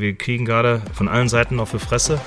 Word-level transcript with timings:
Wir 0.00 0.14
kriegen 0.16 0.44
gerade 0.44 0.80
von 0.92 1.08
allen 1.08 1.28
Seiten 1.28 1.56
noch 1.56 1.66
für 1.66 1.80
Fresse. 1.80 2.20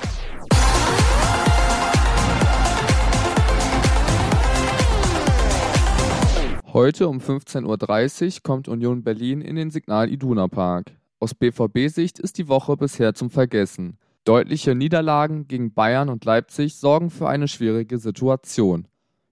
Heute 6.72 7.08
um 7.08 7.18
15.30 7.18 8.24
Uhr 8.24 8.42
kommt 8.42 8.68
Union 8.68 9.02
Berlin 9.02 9.40
in 9.40 9.56
den 9.56 9.70
Signal 9.70 10.10
Iduna 10.10 10.48
Park. 10.48 10.92
Aus 11.18 11.34
BVB-Sicht 11.34 12.18
ist 12.18 12.36
die 12.36 12.48
Woche 12.48 12.76
bisher 12.76 13.14
zum 13.14 13.30
Vergessen. 13.30 13.98
Deutliche 14.24 14.74
Niederlagen 14.74 15.48
gegen 15.48 15.72
Bayern 15.72 16.08
und 16.08 16.24
Leipzig 16.24 16.76
sorgen 16.76 17.10
für 17.10 17.28
eine 17.28 17.48
schwierige 17.48 17.98
Situation. 17.98 18.86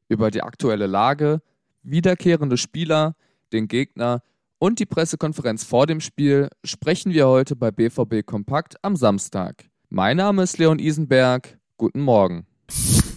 Über 0.08 0.30
die 0.30 0.42
aktuelle 0.42 0.86
Lage, 0.86 1.42
wiederkehrende 1.82 2.56
Spieler, 2.56 3.16
den 3.52 3.68
Gegner 3.68 4.22
und 4.60 4.78
die 4.78 4.86
Pressekonferenz 4.86 5.64
vor 5.64 5.86
dem 5.86 6.00
Spiel 6.00 6.50
sprechen 6.62 7.12
wir 7.12 7.26
heute 7.26 7.56
bei 7.56 7.70
BVB 7.70 8.24
Kompakt 8.24 8.76
am 8.84 8.94
Samstag. 8.94 9.64
Mein 9.88 10.18
Name 10.18 10.42
ist 10.42 10.58
Leon 10.58 10.78
Isenberg. 10.78 11.58
Guten 11.78 12.02
Morgen. 12.02 12.46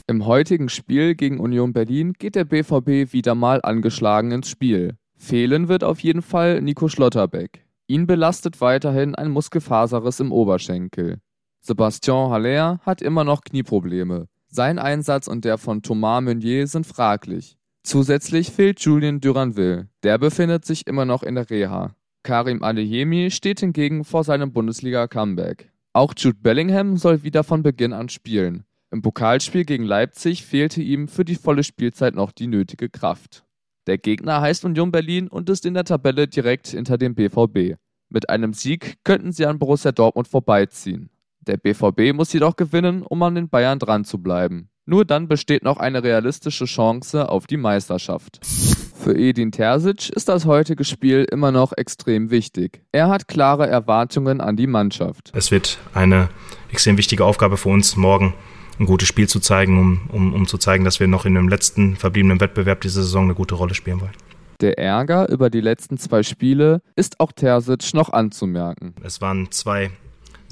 Im 0.08 0.26
heutigen 0.26 0.70
Spiel 0.70 1.16
gegen 1.16 1.40
Union 1.40 1.74
Berlin 1.74 2.14
geht 2.14 2.36
der 2.36 2.46
BVB 2.46 3.12
wieder 3.12 3.36
mal 3.36 3.60
angeschlagen 3.62 4.32
ins 4.32 4.50
Spiel. 4.50 4.96
Fehlen 5.18 5.68
wird 5.68 5.84
auf 5.84 6.00
jeden 6.00 6.22
Fall 6.22 6.62
Nico 6.62 6.88
Schlotterbeck. 6.88 7.66
Ihn 7.88 8.08
belastet 8.08 8.62
weiterhin 8.62 9.14
ein 9.14 9.30
Muskelfaserriss 9.30 10.22
im 10.22 10.32
Oberschenkel. 10.32 11.20
Sebastian 11.60 12.32
Haller 12.32 12.80
hat 12.86 13.02
immer 13.02 13.26
noch 13.26 13.42
Knieprobleme. 13.42 14.28
Sein 14.48 14.80
Einsatz 14.80 15.28
und 15.28 15.44
der 15.44 15.58
von 15.58 15.82
Thomas 15.82 16.24
Meunier 16.24 16.68
sind 16.68 16.88
fraglich. 16.88 17.58
Zusätzlich 17.84 18.52
fehlt 18.52 18.80
Julien 18.80 19.20
Duranville. 19.20 19.90
Der 20.04 20.18
befindet 20.18 20.64
sich 20.64 20.88
immer 20.88 21.04
noch 21.04 21.22
in 21.22 21.36
der 21.36 21.50
Reha. 21.50 21.96
Karim 22.24 22.64
Adeyemi 22.64 23.30
steht 23.30 23.60
hingegen 23.60 24.06
vor 24.06 24.24
seinem 24.24 24.54
Bundesliga-Comeback. 24.54 25.70
Auch 25.92 26.14
Jude 26.18 26.38
Bellingham 26.42 26.96
soll 26.96 27.24
wieder 27.24 27.44
von 27.44 27.62
Beginn 27.62 27.92
an 27.92 28.08
spielen. 28.08 28.64
Im 28.90 29.02
Pokalspiel 29.02 29.66
gegen 29.66 29.84
Leipzig 29.84 30.46
fehlte 30.46 30.82
ihm 30.82 31.10
für 31.10 31.26
die 31.26 31.36
volle 31.36 31.64
Spielzeit 31.64 32.16
noch 32.16 32.32
die 32.32 32.48
nötige 32.48 32.90
Kraft. 32.90 33.44
Der 33.86 33.98
Gegner 33.98 34.40
heißt 34.40 34.64
Union 34.64 34.92
Berlin 34.92 35.28
und 35.28 35.50
ist 35.50 35.66
in 35.66 35.74
der 35.74 35.84
Tabelle 35.84 36.28
direkt 36.28 36.68
hinter 36.68 36.98
dem 36.98 37.16
BVB. 37.16 37.76
Mit 38.10 38.30
einem 38.30 38.54
Sieg 38.54 39.04
könnten 39.04 39.34
sie 39.34 39.46
an 39.46 39.60
Borussia 39.60 39.92
Dortmund 39.92 40.30
vorbeiziehen. 40.30 41.10
Der 41.42 41.58
BVB 41.58 42.14
muss 42.14 42.32
jedoch 42.32 42.56
gewinnen, 42.56 43.04
um 43.04 43.22
an 43.24 43.36
den 43.36 43.50
Bayern 43.50 43.80
dran 43.80 44.06
zu 44.06 44.20
bleiben. 44.20 44.70
Nur 44.86 45.06
dann 45.06 45.30
besteht 45.30 45.64
noch 45.64 45.78
eine 45.78 46.04
realistische 46.04 46.66
Chance 46.66 47.30
auf 47.30 47.48
die 47.48 47.56
Meisterschaft. 47.56 48.42
Für 48.44 49.18
Edin 49.18 49.52
Terzic 49.52 50.10
ist 50.10 50.28
das 50.28 50.46
heutige 50.46 50.84
Spiel 50.84 51.26
immer 51.32 51.54
noch 51.54 51.72
extrem 51.78 52.32
wichtig. 52.32 52.82
Er 52.92 53.08
hat 53.08 53.30
klare 53.30 53.68
Erwartungen 53.68 54.42
an 54.42 54.58
die 54.58 54.68
Mannschaft. 54.68 55.32
Es 55.34 55.52
wird 55.52 55.78
eine 55.94 56.28
extrem 56.70 56.98
wichtige 56.98 57.24
Aufgabe 57.24 57.56
für 57.56 57.70
uns 57.70 57.96
morgen 57.96 58.34
ein 58.80 58.86
gutes 58.86 59.08
Spiel 59.08 59.30
zu 59.30 59.40
zeigen, 59.40 59.80
um, 59.80 60.10
um, 60.12 60.34
um 60.34 60.48
zu 60.48 60.58
zeigen, 60.58 60.84
dass 60.84 61.00
wir 61.00 61.08
noch 61.08 61.26
in 61.26 61.36
dem 61.36 61.48
letzten 61.48 61.96
verbliebenen 61.96 62.42
Wettbewerb 62.42 62.82
dieser 62.82 63.04
Saison 63.04 63.26
eine 63.26 63.36
gute 63.36 63.56
Rolle 63.56 63.76
spielen 63.76 64.02
wollen. 64.02 64.14
Der 64.60 64.78
Ärger 64.78 65.30
über 65.30 65.50
die 65.50 65.62
letzten 65.62 65.98
zwei 65.98 66.24
Spiele 66.24 66.82
ist 66.96 67.20
auch 67.20 67.32
Terzic 67.32 67.94
noch 67.94 68.12
anzumerken. 68.12 68.96
Es 69.04 69.22
waren 69.22 69.52
zwei 69.52 69.92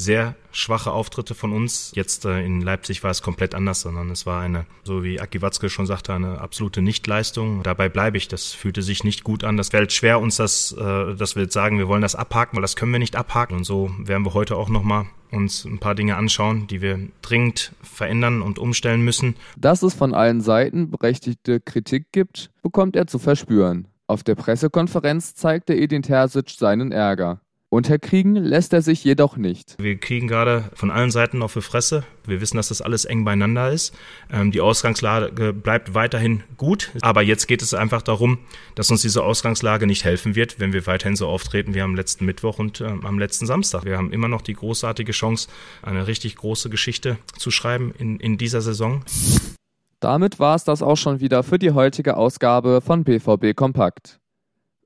sehr 0.01 0.35
schwache 0.51 0.91
Auftritte 0.91 1.35
von 1.35 1.53
uns. 1.53 1.91
Jetzt 1.95 2.25
äh, 2.25 2.43
in 2.43 2.61
Leipzig 2.61 3.03
war 3.03 3.11
es 3.11 3.21
komplett 3.21 3.55
anders, 3.55 3.81
sondern 3.81 4.09
es 4.09 4.25
war 4.25 4.41
eine, 4.41 4.65
so 4.83 5.03
wie 5.03 5.19
Aki 5.19 5.41
Watzke 5.41 5.69
schon 5.69 5.85
sagte, 5.85 6.13
eine 6.13 6.41
absolute 6.41 6.81
Nichtleistung. 6.81 7.63
Dabei 7.63 7.87
bleibe 7.87 8.17
ich. 8.17 8.27
Das 8.27 8.51
fühlte 8.51 8.81
sich 8.81 9.03
nicht 9.03 9.23
gut 9.23 9.43
an. 9.43 9.57
Das 9.57 9.69
fällt 9.69 9.93
schwer, 9.93 10.19
uns 10.19 10.37
das, 10.37 10.73
äh, 10.73 11.15
dass 11.15 11.35
wir 11.35 11.43
jetzt 11.43 11.53
sagen, 11.53 11.77
wir 11.77 11.87
wollen 11.87 12.01
das 12.01 12.15
abhaken, 12.15 12.57
weil 12.57 12.61
das 12.61 12.75
können 12.75 12.91
wir 12.91 12.99
nicht 12.99 13.15
abhaken. 13.15 13.57
Und 13.57 13.63
so 13.63 13.91
werden 13.99 14.25
wir 14.25 14.33
heute 14.33 14.57
auch 14.57 14.69
nochmal 14.69 15.05
uns 15.31 15.63
ein 15.63 15.79
paar 15.79 15.95
Dinge 15.95 16.17
anschauen, 16.17 16.67
die 16.67 16.81
wir 16.81 16.99
dringend 17.21 17.71
verändern 17.81 18.41
und 18.41 18.59
umstellen 18.59 19.01
müssen. 19.01 19.35
Dass 19.57 19.81
es 19.81 19.93
von 19.93 20.13
allen 20.13 20.41
Seiten 20.41 20.89
berechtigte 20.89 21.61
Kritik 21.61 22.11
gibt, 22.11 22.51
bekommt 22.61 22.95
er 22.95 23.07
zu 23.07 23.17
verspüren. 23.17 23.87
Auf 24.07 24.23
der 24.23 24.35
Pressekonferenz 24.35 25.35
zeigte 25.35 25.73
Edin 25.73 26.01
Terzic 26.01 26.49
seinen 26.49 26.91
Ärger. 26.91 27.39
Unterkriegen 27.73 28.35
lässt 28.35 28.73
er 28.73 28.81
sich 28.81 29.01
jedoch 29.01 29.37
nicht. 29.37 29.77
Wir 29.79 29.97
kriegen 29.97 30.27
gerade 30.27 30.69
von 30.73 30.91
allen 30.91 31.09
Seiten 31.09 31.37
noch 31.37 31.51
für 31.51 31.61
Fresse. 31.61 32.03
Wir 32.25 32.41
wissen, 32.41 32.57
dass 32.57 32.67
das 32.67 32.81
alles 32.81 33.05
eng 33.05 33.23
beieinander 33.23 33.71
ist. 33.71 33.95
Ähm, 34.29 34.51
die 34.51 34.59
Ausgangslage 34.59 35.53
bleibt 35.53 35.93
weiterhin 35.93 36.43
gut, 36.57 36.91
aber 36.99 37.21
jetzt 37.21 37.47
geht 37.47 37.61
es 37.61 37.73
einfach 37.73 38.01
darum, 38.01 38.39
dass 38.75 38.91
uns 38.91 39.03
diese 39.03 39.23
Ausgangslage 39.23 39.87
nicht 39.87 40.03
helfen 40.03 40.35
wird, 40.35 40.59
wenn 40.59 40.73
wir 40.73 40.85
weiterhin 40.85 41.15
so 41.15 41.29
auftreten 41.29 41.73
wie 41.73 41.79
am 41.79 41.95
letzten 41.95 42.25
Mittwoch 42.25 42.59
und 42.59 42.81
ähm, 42.81 43.05
am 43.05 43.17
letzten 43.17 43.45
Samstag. 43.45 43.85
Wir 43.85 43.97
haben 43.97 44.11
immer 44.11 44.27
noch 44.27 44.41
die 44.41 44.53
großartige 44.53 45.13
Chance, 45.13 45.47
eine 45.81 46.07
richtig 46.07 46.35
große 46.35 46.69
Geschichte 46.69 47.19
zu 47.37 47.51
schreiben 47.51 47.93
in, 47.97 48.19
in 48.19 48.37
dieser 48.37 48.59
Saison. 48.59 49.05
Damit 50.01 50.39
war 50.39 50.55
es 50.55 50.65
das 50.65 50.83
auch 50.83 50.97
schon 50.97 51.21
wieder 51.21 51.41
für 51.41 51.57
die 51.57 51.71
heutige 51.71 52.17
Ausgabe 52.17 52.81
von 52.81 53.05
BVB 53.05 53.55
Kompakt. 53.55 54.20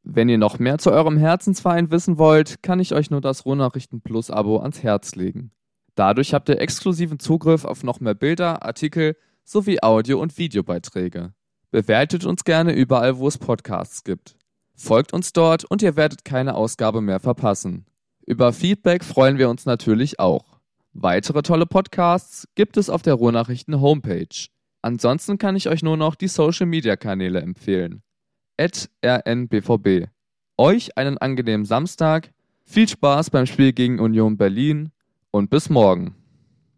Wenn 0.08 0.30
ihr 0.30 0.38
noch 0.38 0.60
mehr 0.60 0.78
zu 0.78 0.92
eurem 0.92 1.18
Herzensverein 1.18 1.90
wissen 1.90 2.20
wollt, 2.20 2.62
kann 2.62 2.80
ich 2.80 2.94
euch 2.94 3.10
nur 3.10 3.22
das 3.22 3.44
Ruhrnachrichten 3.44 4.02
Plus 4.02 4.30
Abo 4.30 4.60
ans 4.60 4.84
Herz 4.84 5.16
legen. 5.16 5.50
Dadurch 5.96 6.36
habt 6.36 6.48
ihr 6.48 6.62
exklusiven 6.62 7.18
Zugriff 7.18 7.66
auf 7.66 7.84
noch 7.84 8.00
mehr 8.00 8.14
Bilder, 8.14 8.64
Artikel 8.64 9.18
sowie 9.44 9.82
Audio- 9.82 10.22
und 10.22 10.38
Videobeiträge. 10.38 11.34
Bewertet 11.72 12.24
uns 12.24 12.44
gerne 12.44 12.74
überall, 12.74 13.18
wo 13.18 13.28
es 13.28 13.40
Podcasts 13.40 14.04
gibt. 14.04 14.36
Folgt 14.76 15.12
uns 15.12 15.34
dort 15.34 15.66
und 15.66 15.82
ihr 15.82 15.96
werdet 15.96 16.24
keine 16.24 16.54
Ausgabe 16.54 17.02
mehr 17.02 17.20
verpassen. 17.20 17.88
Über 18.28 18.54
Feedback 18.54 19.04
freuen 19.04 19.40
wir 19.40 19.50
uns 19.50 19.66
natürlich 19.66 20.20
auch. 20.20 20.60
Weitere 20.94 21.42
tolle 21.42 21.66
Podcasts 21.66 22.48
gibt 22.54 22.78
es 22.78 22.92
auf 22.92 23.02
der 23.02 23.16
Ruhrnachrichten 23.16 23.82
Homepage. 23.82 24.50
Ansonsten 24.84 25.40
kann 25.40 25.56
ich 25.56 25.68
euch 25.68 25.82
nur 25.82 25.98
noch 25.98 26.14
die 26.14 26.28
Social 26.28 26.68
Media 26.68 26.96
Kanäle 26.96 27.42
empfehlen 27.42 28.04
rnbvb. 28.60 30.08
Euch 30.58 30.98
einen 30.98 31.18
angenehmen 31.18 31.66
Samstag, 31.66 32.32
viel 32.64 32.88
Spaß 32.88 33.30
beim 33.30 33.46
Spiel 33.46 33.74
gegen 33.74 34.00
Union 34.00 34.38
Berlin 34.38 34.92
und 35.32 35.50
bis 35.50 35.70
morgen. 35.70 36.16